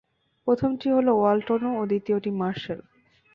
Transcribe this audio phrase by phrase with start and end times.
[0.47, 2.79] প্রথমটি হলো ওয়ালটন ও দ্বিতীয়টি মার্সেল।